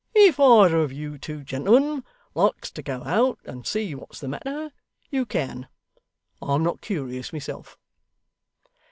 [0.15, 2.03] If either of you two gentlemen
[2.33, 4.71] likes to go out and see what's the matter,
[5.11, 5.67] you can.
[6.41, 7.77] I'm not curious, myself.